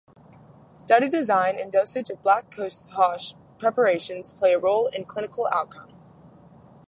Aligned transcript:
Study 0.79 1.09
design 1.09 1.59
and 1.59 1.71
dosage 1.71 2.09
of 2.09 2.23
black 2.23 2.49
cohosh 2.49 3.35
preparations 3.59 4.33
play 4.33 4.51
a 4.53 4.57
role 4.57 4.87
in 4.87 5.05
clinical 5.05 5.47
outcome. 5.53 5.93